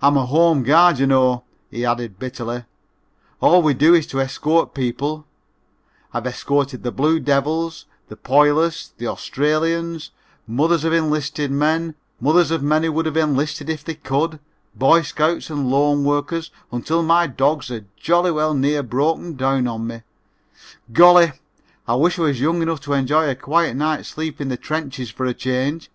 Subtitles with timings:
[0.00, 2.62] "I'm a home guard, you know," he added bitterly,
[3.40, 5.26] "all we do is to escort people.
[6.14, 10.12] I've escorted the Blue Devils, the Poilus, the Australians,
[10.46, 14.38] mothers of enlisted men, mothers of men who would have enlisted if they could,
[14.76, 19.88] Boy Scouts and loan workers until my dogs are jolly well near broken down on
[19.88, 20.02] me.
[20.92, 21.32] Golly,
[21.88, 25.10] I wish I was young enough to enjoy a quiet night's sleep in the trenches
[25.10, 25.90] for a change."